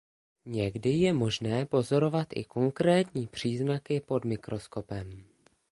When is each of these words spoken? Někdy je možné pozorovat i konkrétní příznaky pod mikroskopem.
Někdy 0.45 0.89
je 0.89 1.13
možné 1.13 1.65
pozorovat 1.65 2.27
i 2.35 2.43
konkrétní 2.43 3.27
příznaky 3.27 3.99
pod 3.99 4.25
mikroskopem. 4.25 5.23